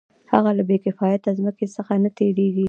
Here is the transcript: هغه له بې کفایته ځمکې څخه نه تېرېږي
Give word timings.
هغه 0.31 0.51
له 0.57 0.63
بې 0.69 0.77
کفایته 0.85 1.29
ځمکې 1.39 1.65
څخه 1.75 1.93
نه 2.03 2.09
تېرېږي 2.17 2.59